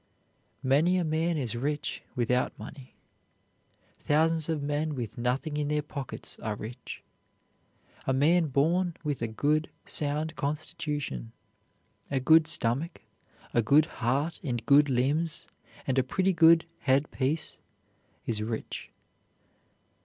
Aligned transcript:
Many 0.63 0.97
a 0.97 1.03
man 1.03 1.37
is 1.37 1.55
rich 1.55 2.01
without 2.15 2.57
money. 2.57 2.95
Thousands 3.99 4.49
of 4.49 4.63
men 4.63 4.95
with 4.95 5.15
nothing 5.15 5.57
in 5.57 5.67
their 5.67 5.83
pockets 5.83 6.39
are 6.39 6.55
rich. 6.55 7.03
A 8.07 8.11
man 8.11 8.47
born 8.47 8.95
with 9.03 9.21
a 9.21 9.27
good, 9.27 9.69
sound 9.85 10.35
constitution, 10.35 11.33
a 12.09 12.19
good 12.19 12.47
stomach, 12.47 13.03
a 13.53 13.61
good 13.61 13.85
heart 14.01 14.39
and 14.43 14.65
good 14.65 14.89
limbs, 14.89 15.47
and 15.85 15.99
a 15.99 16.03
pretty 16.03 16.33
good 16.33 16.65
head 16.79 17.11
piece 17.11 17.59
is 18.25 18.41
rich. 18.41 18.89